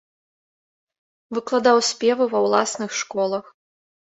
Выкладаў 1.39 1.77
спевы 1.91 2.23
ва 2.33 2.39
ўласных 2.47 2.89
школах. 3.03 3.45